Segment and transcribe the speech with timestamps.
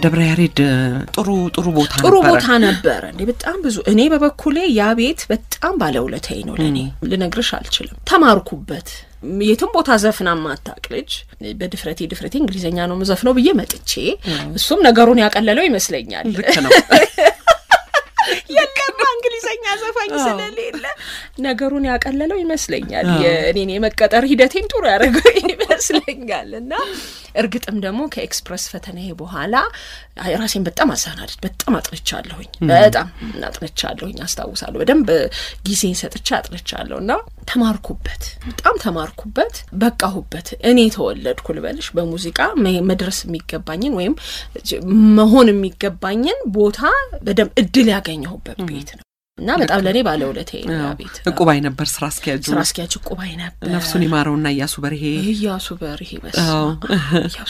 [0.00, 0.58] ደብረ ያሬድ
[1.14, 3.20] ጥሩ ጥሩ ቦታ ጥሩ ቦታ ነበረ እንዴ!
[3.30, 6.78] በጣም ብዙ እኔ በበኩሌ ያ ቤት በጣም ባለውለታዬ ነው ለእኔ
[7.10, 8.90] ልነግርሽ አልችልም። ተማርኩበት።
[9.46, 11.10] የትም ቦታ ዘፍና ማታቅ ልጅ
[11.58, 13.92] በድፍረቴ ድፍረቴ እንግሊዝኛ ነው ምዘፍነው ብዬ መጥቼ
[14.56, 16.72] እሱም ነገሩን ያቀለለው ይመስለኛል። ልክ ነው።
[19.12, 20.84] እንግሊዘኛ ዘፋኝ ስለሌለ
[21.44, 25.26] ነገሩን ያቀለለው ይመስለኛል። የእኔን የመቀጠር ሂደቴን ጥሩ ያደረገው
[25.82, 26.72] ይመስለኛል። እና
[27.40, 29.54] እርግጥም ደግሞ ከኤክስፕረስ ፈተናዬ በኋላ
[30.40, 33.08] ራሴን በጣም አሳናድድ በጣም አጥንቻለሁኝ። በጣም
[33.48, 35.08] አጥንቻለሁኝ። አስታውሳለሁ በደንብ
[35.66, 37.12] ጊዜን ሰጥቼ አጥንቻለሁ እና
[37.50, 42.38] ተማርኩበት፣ በጣም ተማርኩበት፣ በቃሁበት። እኔ ተወለድኩ ልበልሽ በሙዚቃ
[42.90, 44.16] መድረስ የሚገባኝን ወይም
[45.18, 46.80] መሆን የሚገባኝን ቦታ
[47.24, 49.04] በደንብ እድል ያገኘሁበት ቤት ነው
[49.40, 49.98] እና በጣም ለእኔ
[50.68, 55.02] ነው ያ ቤት። እቁባይ ነበር ስራ አስኪያጁ። ስራ አስኪያጅ ቁባይ ነበር። ነፍሱን ይማረውና እያሱ በርሄ
[55.32, 56.46] እያሱ በርሄ እያሱ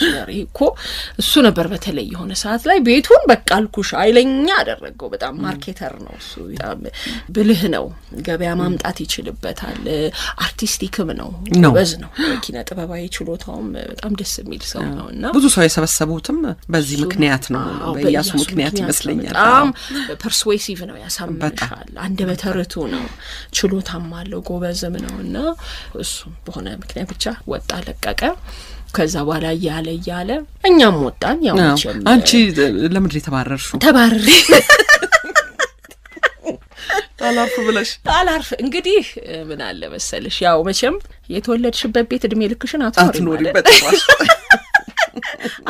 [0.08, 0.60] በርሄ እኮ
[1.22, 6.32] እሱ ነበር በተለይ የሆነ ሰዓት ላይ ቤቱን በቃ አልኩሽ ኃይለኛ አደረገው። በጣም marketer ነው እሱ፣
[6.50, 6.80] በጣም
[7.34, 7.86] ብልህ ነው።
[8.26, 9.80] ገበያ ማምጣት ይችልበታል።
[10.44, 11.30] artistic ም ነው፣
[11.64, 12.10] ጎበዝ ነው።
[12.44, 16.38] ኪነ ጥበባዊ ችሎታውም በጣም ደስ የሚል ሰው ነው እና ብዙ ሰው የሰበሰቡትም
[16.72, 17.64] በዚህ ምክንያት ነው።
[17.96, 19.68] በእያሱ ምክንያት ይመስለኛል። በጣም
[20.22, 23.04] persuasive ነው፣ ያሳምንሻል። አንደበተ ርቱዕ ነው፣
[23.56, 25.36] ችሎታም አለው፣ ጎበዝም ነው እና
[26.00, 28.22] እሱም በሆነ ምክንያት ብቻ ወጣ ለቀቀ።
[28.94, 30.30] ከዛ በኋላ እያለ እያለ
[30.68, 31.56] እኛም ወጣን። ያው
[32.12, 32.30] አንቺ
[32.88, 33.78] ለምንድን ነው የተባረርሽው?
[33.84, 34.28] ተባርሬ
[37.28, 39.06] አላርፍ ብለሽ አላርፍ እንግዲህ
[39.48, 40.94] ምን አለ መሰልሽ፣ ያው መቼም
[41.34, 43.66] የተወለድሽበት ቤት እድሜ ልክሽን አትኖሪ አትኖሪበት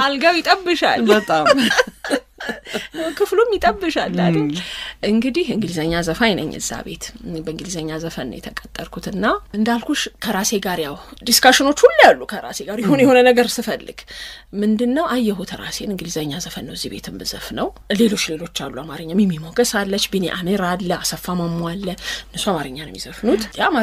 [0.04, 1.46] አልጋው ይጠብሻል። በጣም
[3.18, 4.48] ክፍሉም ይጠብሻል አይደል?
[5.02, 7.04] እንግዲህ እንግሊዘኛ ዘፋኝ ነኝ እዛ ቤት
[7.44, 9.24] በእንግሊዘኛ ዘፈን ነው የተቀጠርኩትና
[9.58, 10.96] እንዳልኩሽ ከራሴ ጋር ያው
[11.28, 13.98] discussion ኦች ሁሉ ያሉ ከራሴ ጋር የሆነ የሆነ ነገር ስፈልግ
[14.60, 17.68] ምንድን ነው አየሁት ራሴን እንግሊዘኛ ዘፈን ነው እዚህ ቤት የምዘፍነው።
[18.00, 21.86] ሌሎች ሌሎች አሉ አማርኛ ሚሚ ሞገስ አለች፣ ቢኒ አሜር አለ፣ አሰፋ ማሞ አለ።
[22.26, 23.42] እነሱ አማርኛ ነው የሚዘፍኑት።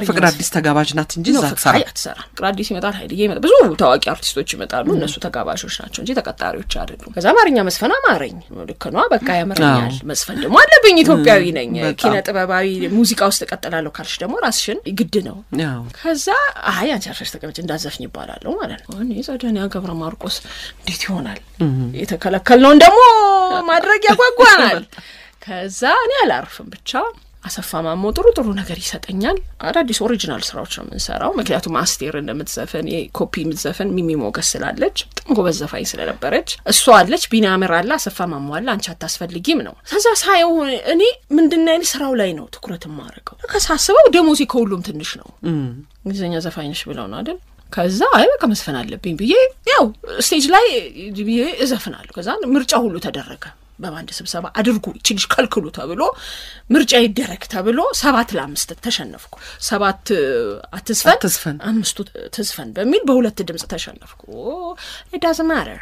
[0.10, 4.50] ፍቅር አዲስ ተጋባዥ ናት እንጂ ነው አትሰራም። ፍቅር አዲስ ይመጣል፣ ሀይልዬ ይመጣል፣ ብዙ ታዋቂ አርቲስቶች
[4.56, 8.38] ይመጣሉ። እነሱ ተጋባዦች ናቸው እንጂ ተቀጣሪዎች አይደሉም። ከዛ አማርኛ መዝፈን አማረኝ።
[8.70, 14.16] ልክ ነዋ፣ በቃ ያምረኛል። መዝፈን ደግሞ አለብኝ፣ ኢትዮጵያዊ ነኝ። ኪነ ጥበባዊ ሙዚቃ ውስጥ እቀጥላለሁ ካልሽ
[14.22, 15.38] ደግሞ ራስሽን ግድ ነው።
[16.00, 16.28] ከዛ
[16.74, 20.38] አይ አንቺ አርፈሽ ተቀመጭ እንዳትዘፍኝ ይባላለሁ ማለት ነው። እኔ ጸደኒያ ገብረ ማርቆስ
[20.80, 21.40] እንዴት ይሆናል?
[22.02, 23.00] የተከለከልነውን ደግሞ
[23.70, 24.82] ማድረግ ያጓጓናል።
[25.42, 26.92] ከዛ እኔ አላርፍም ብቻ
[27.44, 29.38] አሰፋ ማሞ ጥሩ ጥሩ ነገር ይሰጠኛል።
[29.68, 35.58] አዳዲስ original ስራዎች ነው የምንሰራው። ምክንያቱም አስቴር እንደምትዘፍን የኮፒ የምትዘፍን ሚሚ ሞገስ ስላለች በጣም ጎበዝ
[35.62, 40.54] ዘፋኝ ስለነበረች እሷ አለች፣ ቢኒያምር አለ፣ አሰፋ ማሞ አለ። አንቺ አታስፈልጊም ነው። ከዛ ሳየው
[40.94, 41.02] እኔ
[41.38, 46.84] ምንድን አይነት ስራው ላይ ነው ትኩረት የማደርገው። ሳስበው ደሞዜ ከሁሉም ትንሽ ነው። እንግሊዝኛ ዘፋኝ ነሽ
[46.90, 47.40] ብለው ነው አይደል?
[47.70, 49.34] ከዛ አይ በቃ መዝፈን አለብኝ ብዬ
[49.72, 49.86] ያው
[50.26, 50.68] stage ላይ
[51.22, 53.46] ብዬ እዘፍናለሁ። ከዛ ምርጫ ሁሉ ተደረገ።
[53.80, 56.02] በባንድ ስብሰባ አድርጉ ልጅ ከልክሉ ተብሎ
[56.70, 59.34] ምርጫ ይደረግ ተብሎ ሰባት ለአምስት ተሸነፍኩ።
[59.68, 60.06] ሰባት
[60.78, 61.98] አትዝፈን አምስቱ
[62.36, 64.24] ትዝፈን በሚል በሁለት ድምፅ ተሸነፍኩ።
[65.24, 65.82] doesn't matter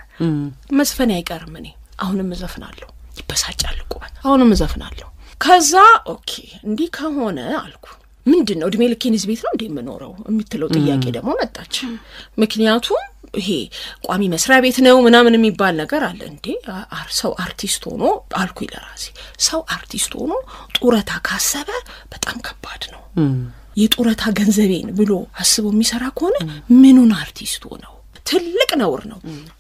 [0.78, 1.68] መዝፈን አይቀርም። እኔ
[2.04, 2.90] አሁንም እዘፍናለሁ።
[3.20, 3.94] ይበሳጫል እኮ
[4.26, 5.08] አሁንም እዘፍናለሁ።
[5.42, 5.74] ከዛ
[6.12, 6.32] okay
[6.68, 7.86] እንዲህ ከሆነ አልኩ
[8.26, 11.76] ምንድን ነው እድሜ ልኬን እዚህ ቤት ነው እንዴ የምኖረው የምትለው ጥያቄ ደግሞ መጣች።
[12.42, 13.02] ምክንያቱም
[13.38, 13.50] ይሄ
[14.06, 16.46] ቋሚ መስሪያ ቤት ነው ምናምን የሚባል ነገር አለ እንዴ
[17.20, 18.04] ሰው አርቲስት ሆኖ
[18.42, 19.06] አልኩኝ ለራሴ
[19.48, 20.34] ሰው አርቲስት ሆኖ
[20.78, 21.70] ጡረታ ካሰበ
[22.14, 23.02] በጣም ከባድ ነው።
[23.78, 26.38] የጡረታ ገንዘቤን ብሎ አስቦ የሚሰራ ከሆነ
[26.76, 27.92] ምኑን አርቲስት ሆነው
[28.26, 29.20] ትልቅ ነውር ነው።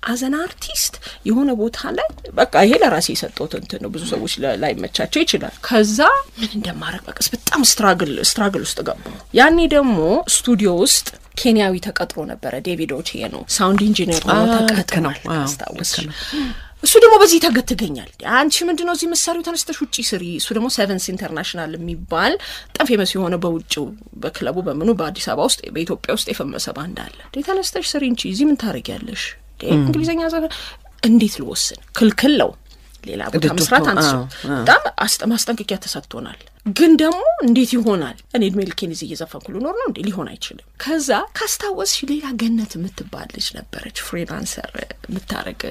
[0.10, 0.94] አዘን አርቲስት
[1.28, 6.00] የሆነ ቦታ ላይ በቃ ይሄ ለራሴ የሰጠሁት እንትን ነው። ብዙ ሰዎች ላይመቻቸው ይችላል። ከዛ
[6.40, 9.04] ምን እንደማድረግ በቃ በጣም struggle struggle ውስጥ ገባ።
[9.40, 10.00] ያኔ ደግሞ
[10.36, 14.22] ስቱዲዮ ውስጥ ኬንያዊ ተቀጥሮ ነበረ። ዴቪድ ኦቼ ነው sound engineer
[14.70, 15.26] ተቀጥሯል። ነው። ልክ
[16.04, 16.14] ነው።
[16.84, 21.06] እሱ ደግሞ በዚህ ይጎተጉተኛል። አንቺ ምንድን ነው እዚህ መሳሪያው ተነስተሽ ውጪ ስሪ። እሱ ደግሞ ሴቨንስ
[21.12, 22.34] ኢንተርናሽናል የሚባል
[22.68, 23.86] በጣም famous የሆነ በውጭው
[24.24, 28.60] በክለቡ በምኑ በአዲስ አበባ ውስጥ በኢትዮጵያ ውስጥ የፈመሰ ባንድ አለ። ተነስተሽ ስሪ እንጂ እዚህ ምን
[28.62, 29.24] ታደርጊያለሽ?
[29.78, 30.52] እንግሊዝኛ ዘፈን
[31.04, 31.80] እንዴት ልወስን?
[31.98, 32.52] ክልክል ነው።
[33.04, 34.12] ሌላ ቦታ መስራት አንሱ
[34.60, 34.82] በጣም
[35.34, 38.16] ማስጠንቀቂያ ተሰጥቶናል። ግን ደግሞ እንዴት ይሆናል?
[38.36, 39.98] እኔ እድሜ ልኬን እዚህ እየዘፈንኩ ልኖር ነው እንዴ?
[40.08, 44.72] ሊሆን አይችልም። ከዛ ካስታወስሽ ሌላ ገነት የምትባል ልጅ ነበረች፣ freelancer
[45.06, 45.62] የምታረግ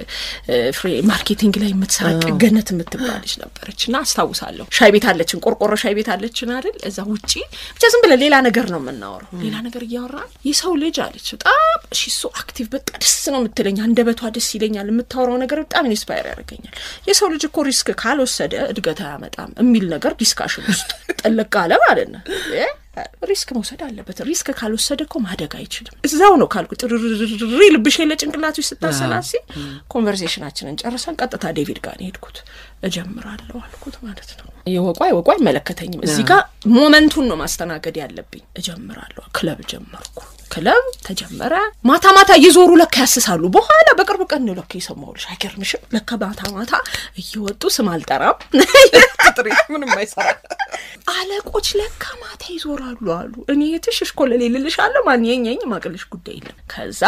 [1.10, 2.10] marketing ላይ የምትሰራ
[2.42, 6.76] ገነት የምትባል ልጅ ነበረች እና አስታውሳለሁ። ሻይ ቤት አለችን፣ ቆርቆሮ ሻይ ቤት አለችን አይደል?
[6.90, 7.32] እዛ ውጪ
[7.74, 11.60] ብቻ ዝም ብለን ሌላ ነገር ነው የምናወራው። ሌላ ነገር እያወራን የሰው ልጅ አለች በጣም
[11.94, 16.74] እሺ፣ so active በቃ ደስ ነው የምትለኝ፣ አንደበቷ ደስ ይለኛል፣ የምታወራው ነገር በጣም inspire ያደርገኛል።
[17.10, 20.83] የሰው ልጅ እኮ risk ካልወሰደ እድገት አያመጣም የሚል ነገር discussion ውስጥ
[21.20, 22.22] ጥልቅ አለ ማለት ነው።
[23.28, 27.02] risk መውሰድ አለበት። risk ካልወሰደ እኮ ማደግ አይችልም። እዛው ነው ካልኩ ጥርሪ
[27.74, 29.32] ልብሽ የለ ጭንቅላቶች ስታሰላሲ
[29.94, 32.38] ኮንቨርሴሽናችንን ጨርሰን ቀጥታ ዴቪድ ጋር ነው የሄድኩት።
[32.88, 36.42] እጀምራለሁ አልኩት ማለት ነው። የወቋ የወቋ አይመለከተኝም። እዚህ ጋር
[36.76, 40.20] ሞመንቱን ነው ማስተናገድ ያለብኝ። እጀምራለሁ። ክለብ ጀመርኩ።
[40.54, 41.54] ክለብ ተጀመረ።
[41.88, 45.82] ማታ ማታ እየዞሩ ለካ ያስሳሉ። በኋላ በቅርብ ቀን ነው ለካ የሰማሁልሽ። አይገርምሽም?
[45.94, 46.72] ለካ ማታ ማታ
[47.20, 48.36] እየወጡ ስም አልጠራም
[49.72, 50.26] ምንም አይሰራ
[51.14, 57.02] አለቆች ለካ ማታ ይዞራሉ አሉ። እኔ የትሽ እሽኮለሌ ልልሻለሁ ማን የኛኝ ማቅልሽ ጉዳይ የለም። ከዛ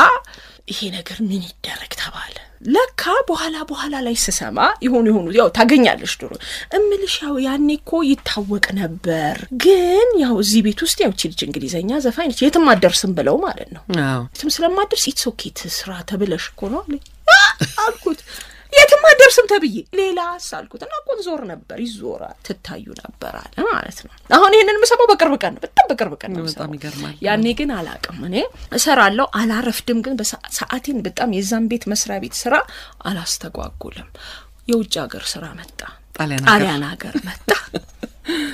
[0.68, 2.34] ይሄ ነገር ምን ይደረግ ተባለ።
[2.66, 6.30] ለካ በኋላ በኋላ ላይ ስሰማ የሆኑ የሆኑ ያው ታገኛለሽ ድሮ
[6.76, 12.00] እምልሽ ያው ያኔ እኮ ይታወቅ ነበር፣ ግን ያው እዚህ ቤት ውስጥ ያው ቺ ልጅ እንግሊዘኛ
[12.04, 16.82] ዘፋኝ ነች። የትም አደርስም ብለው ማለት ነው። የትም ስለማደርስ it's okay ትስራ ተብለሽ እኮ ነው
[17.84, 18.20] አልኩት
[18.76, 20.20] የትም አደርስም ተብዬ ሌላ
[20.58, 25.34] አልኩት እና እኮ ዞር ነበር ይዞራል ትታዩ ነበር አለ ማለት ነው። አሁን ይህንን የምሰማው በቅርብ
[25.42, 28.36] ቀን ነው፣ በጣም በቅርብ ቀን በጣም ይገርማል። ያኔ ግን አላቅም። እኔ
[28.78, 30.16] እሰራለሁ አላረፍድም፣ ግን
[30.58, 32.54] ሰዓቴን በጣም የዛን ቤት መስሪያ ቤት ስራ
[33.10, 34.10] አላስተጓጉልም።
[34.68, 35.80] የውጭ ሀገር ስራ መጣ፣
[36.18, 37.50] ጣሊያን ሀገር መጣ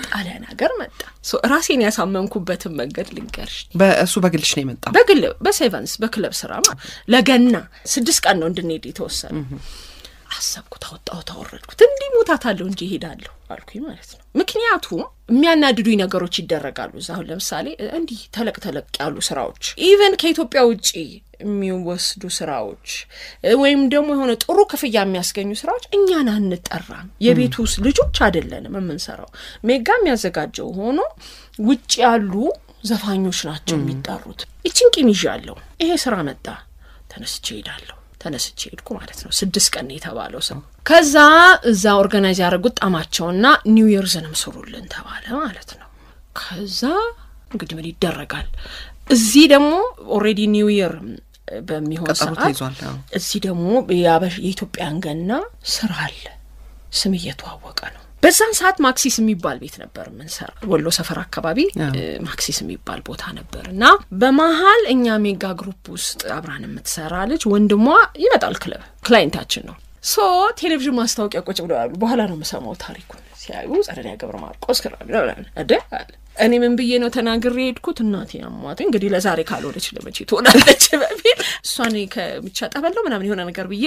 [0.08, 0.98] ጣሊያን ሀገር መጣ።
[1.50, 4.92] ራሴን ያሳመንኩበትን መንገድ ልንገርሽ። በእሱ በግልሽ ነው የመጣው?
[4.96, 6.52] በግል በሴቨንስ በክለብ ስራ
[7.08, 7.54] ለገና
[7.92, 9.36] ስድስት ቀን ነው እንድንሄድ የተወሰነ
[10.32, 15.00] አሰብኩ፣ ታወጣሁ፣ ታወረድኩት። እንዲህ ሞታታለሁ እንጂ እሄዳለሁ አልኩኝ ማለት ነው። ምክንያቱም
[15.32, 17.66] የሚያናድዱኝ ነገሮች ይደረጋሉ እዛ። አሁን ለምሳሌ
[17.98, 20.88] እንዲህ ተለቅ ተለቅ ያሉ ስራዎች even ከኢትዮጵያ ውጭ
[21.42, 22.88] የሚወስዱ ስራዎች
[23.60, 29.30] ወይም ደግሞ የሆነ ጥሩ ክፍያ የሚያስገኙ ስራዎች እኛን አንጠራም። የቤቱ ውስጥ ልጆች አይደለንም የምንሰራው።
[29.68, 31.00] ሜጋ የሚያዘጋጀው ሆኖ
[31.64, 32.32] ውጭ ያሉ
[32.84, 36.46] ዘፋኞች ናቸው የሚጠሩት። ይችን ቂም ይዣለሁ። ይሄ ስራ መጣ፣
[37.10, 41.16] ተነስቼ ሄዳለሁ ተነስቼ ሄድኩ ማለት ነው። ስድስት ቀን የተባለው ሰው ከዛ
[41.70, 43.44] እዛ organize ያደረጉት ጣማቸውና
[43.74, 45.88] New Year ዝንም ስሩልን ተባለ ማለት ነው።
[46.36, 46.80] ከዛ
[47.50, 48.48] እንግዲህ ምን ይደረጋል።
[49.10, 49.72] እዚህ ደግሞ
[50.16, 50.94] already New Year
[51.62, 52.60] በሚሆን ሰዓት
[53.18, 55.30] እዚህ ደግሞ የኢትዮጵያን ገና
[55.72, 56.24] ስራ አለ።
[56.92, 61.58] ስም እየተዋወቀ ነው። በዛን ሰዓት ማክሲስ የሚባል ቤት ነበር የምንሰራ ወሎ ሰፈር አካባቢ
[62.26, 63.84] ማክሲስ የሚባል ቦታ ነበር እና
[64.20, 67.86] በመሀል እኛ ሜጋ ግሩፕ ውስጥ አብራን የምትሰራ ልጅ ወንድሟ
[68.24, 70.22] ይመጣል። ክለብ ክላይንታችን ነው። ሶ
[70.60, 74.78] ቴሌቪዥን ማስታወቂያ ቁጭ ብለው ያሉ በኋላ ነው የምሰማው ታሪኩን ሲያዩ ጸደኒያ ገብረ ማርቆስ
[75.62, 75.72] እደ
[76.36, 81.96] እኔ ምን ብዬ ነው ተናግሬ ሄድኩት። እናቴ አሟት እንግዲህ ለዛሬ ካልሆነች ለመቼ ትሆናለች በሚል እሷን
[82.14, 83.84] ከምቻ ጠበለው ምናምን የሆነ ነገር ብዬ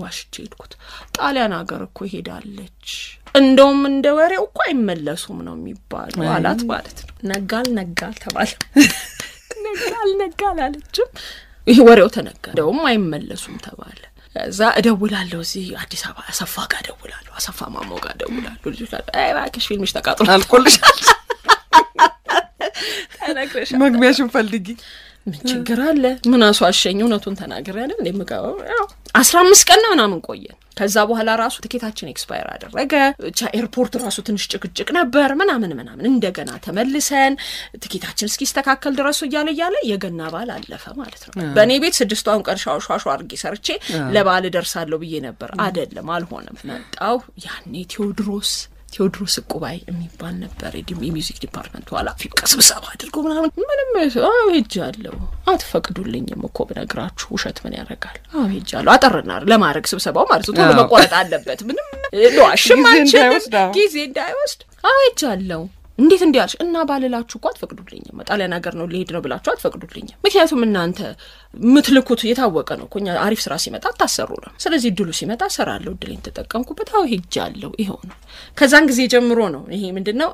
[0.00, 0.72] ዋሽቼ ሄድኩት።
[1.18, 2.88] ጣሊያን ሀገር እኮ ሄዳለች፣
[3.34, 8.50] እንደውም እንደ ወሬው እኮ አይመለሱም ነው የሚባለው አላት ማለት ነው። ነጋል ነጋል ተባለ።
[9.66, 11.08] ነጋል ነጋል አለችም።
[11.66, 14.00] ይህ ወሬው ተነጋ። እንደውም አይመለሱም ተባለ።
[14.44, 18.92] እዛ እደውላለሁ እዚህ አዲስ አበባ አሰፋ ጋር እደውላለሁ፣ አሰፋ ማሞ ጋር እደውላለሁ። ልጆች
[19.24, 20.98] እባክሽ ፊልምሽ ተቃጥሎ አልቆልሻል፣
[23.18, 24.66] ተነግረሻል፣ መግቢያሽን ፈልጊ።
[25.26, 26.04] ምን ችግር አለ?
[26.30, 26.98] ምን አስዋሸኝ?
[27.04, 31.56] እውነቱን ተናግሬ ያለ እንደ የምገባው ያው አስራ አምስት ቀን ነው ምናምን ቆየን። ከዛ በኋላ ራሱ
[31.64, 32.92] ትኬታችን expire አደረገ።
[33.58, 37.34] airport ራሱ ትንሽ ጭቅጭቅ ነበር ምናምን ምናምን። እንደገና ተመልሰን
[37.84, 42.86] ትኬታችን እስኪስተካከል ድረሱ እያለ እያለ የገና በዓል አለፈ ማለት ነው። በእኔ ቤት ስድስቷን ቀን ሻሿ
[43.14, 43.68] አድርጌ ሰርቼ
[44.14, 48.52] ለበዓል እደርሳለሁ ብዬ ነበር። አይደለም፣ አልሆነም። መጣው ያኔ ቴዎድሮስ
[48.94, 52.20] ቴዎድሮስ እቁባይ የሚባል ነበር የ music department ኃላፊ።
[52.52, 53.90] ስብሰባ አድርጎ ምናምን ምንም
[54.54, 55.16] ሄጃለሁ።
[55.52, 58.18] አትፈቅዱልኝም እኮ ብነግራችሁ ውሸት ምን ያደርጋል?
[58.34, 61.88] አዎ ሄጃለሁ። አጠርና ለማድረግ ስብሰባው ማለት ነው። ቶሎ መቆረጥ አለበት። ምንም
[62.90, 65.62] አንችልም፣ አዎ። ጊዜ እንዳይወስድ። አዎ ሄጃለሁ።
[65.98, 71.00] እንዴት እንዲያልሽ እና ባልላችሁ እኮ አትፈቅዱልኝም። ጣሊያን ሀገር ነው ሊሄድ ነው ብላችሁ አትፈቅዱልኝም። ምክንያቱም እናንተ
[71.54, 76.22] የምትልኩት የታወቀ ነው እኮ እኛ አሪፍ ስራ ሲመጣ አታሰሩ ነው። ስለዚህ እድሉ ሲመጣ እሰራለሁ። እድሌን
[76.26, 78.16] ተጠቀምኩበት። አዎ ሄጃለሁ። ይኸው ነው።
[78.58, 80.30] ከዛን ጊዜ ጀምሮ ነው ይሄ ምንድን ነው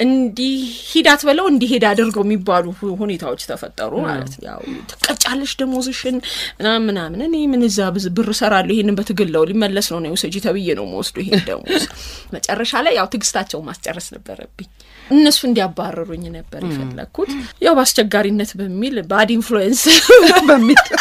[0.00, 0.56] እንዲህ
[0.90, 2.64] ሂዳት በለው እንዲሄድ አድርገው የሚባሉ
[3.00, 4.60] ሁኔታዎች ተፈጠሩ ማለት ያው
[4.92, 6.16] ትቀጫለሽ ደሞዝሽን
[6.58, 7.78] ምናምን ምናምን። እኔ ምን እዛ
[8.16, 11.84] ብር እሰራለሁ ይሄንን በትግል ለው ሊመለስ ነው ነው ውሰጂ ተብዬ ነው መወስዱ ይሄን ደሞዝ።
[12.36, 14.68] መጨረሻ ላይ ያው ትዕግስታቸውን ማስጨረስ ነበረብኝ።
[15.10, 19.82] እነሱ እንዲያባረሩኝ ነበር የፈለግኩት። ያው በአስቸጋሪነት በሚል ባድ ኢንፍሉዌንስ
[20.48, 20.82] በሚል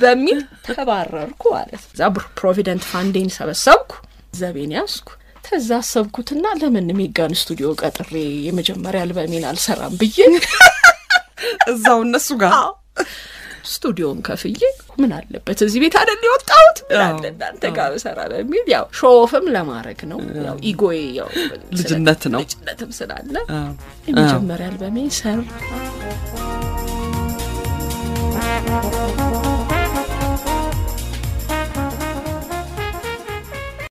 [0.00, 2.02] በሚል ተባረርኩ ማለት እዛ
[2.38, 3.90] ፕሮቪደንት ፋንዴን ሰበሰብኩ፣
[4.32, 5.08] ዘቤን ያዝኩ።
[5.48, 8.12] ከዛ አሰብኩትና ለምን ሜጋን ስቱዲዮ ቀጥሬ
[8.46, 10.18] የመጀመሪያ አልበሜን አልሰራም ብዬ
[11.72, 12.52] እዛው እነሱ ጋር?
[13.70, 14.60] ስቱዲዮን ከፍዬ
[15.00, 16.78] ምን አለበት እዚህ ቤት አይደል የወጣሁት?
[17.30, 21.28] እናንተ ጋር ብሰራ በሚል ያው ሾፍም ለማድረግ ነው። ያው ኢጎዬ ያው
[21.78, 23.34] ልጅነት ነው። ልጅነትም ስላለ
[24.08, 25.40] የመጀመሪያ አልበሜ ሰር